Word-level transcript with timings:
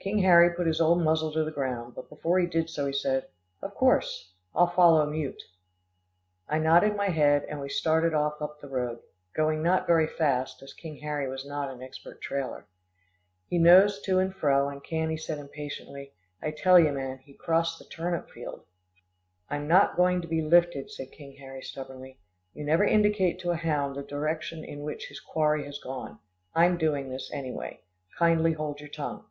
King 0.00 0.20
Harry 0.20 0.48
put 0.48 0.66
his 0.66 0.80
old 0.80 1.02
muzzle 1.02 1.32
to 1.32 1.44
the 1.44 1.50
ground, 1.50 1.94
but 1.94 2.08
before 2.08 2.38
he 2.38 2.46
did 2.46 2.70
so, 2.70 2.86
he 2.86 2.94
said, 2.94 3.28
"Of 3.60 3.74
course, 3.74 4.32
I'll 4.54 4.70
follow 4.70 5.04
mute." 5.04 5.42
I 6.48 6.58
nodded 6.58 6.96
my 6.96 7.10
head, 7.10 7.44
and 7.46 7.60
we 7.60 7.68
started 7.68 8.14
off 8.14 8.40
up 8.40 8.58
the 8.60 8.68
road, 8.70 9.00
going 9.34 9.62
not 9.62 9.86
very 9.86 10.06
fast, 10.06 10.62
as 10.62 10.72
King 10.72 10.96
Harry 11.00 11.28
was 11.28 11.44
not 11.44 11.68
an 11.70 11.82
expert 11.82 12.22
trailer. 12.22 12.64
He 13.50 13.58
nosed 13.58 14.02
to 14.06 14.18
and 14.18 14.34
fro, 14.34 14.70
and 14.70 14.82
Cannie 14.82 15.18
said 15.18 15.36
impatiently, 15.36 16.14
"I 16.40 16.52
tell 16.52 16.78
ye, 16.80 16.90
man, 16.90 17.18
he 17.18 17.34
crossed 17.34 17.78
the 17.78 17.84
turnip 17.84 18.30
field." 18.30 18.64
"I'm 19.50 19.68
not 19.68 19.96
going 19.96 20.22
to 20.22 20.28
be 20.28 20.40
'lifted,'" 20.40 20.90
said 20.90 21.12
King 21.12 21.36
Harry 21.36 21.60
stubbornly. 21.60 22.18
"You 22.54 22.64
never 22.64 22.84
indicate 22.84 23.40
to 23.40 23.50
a 23.50 23.56
hound 23.56 23.94
the 23.94 24.02
direction 24.02 24.64
in 24.64 24.84
which 24.84 25.08
his 25.08 25.20
quarry 25.20 25.64
has 25.66 25.78
gone. 25.78 26.18
I'm 26.54 26.78
doing 26.78 27.10
this, 27.10 27.30
anyway. 27.30 27.82
Kindly 28.16 28.52
hold 28.54 28.80
your 28.80 28.88
tongue." 28.88 29.26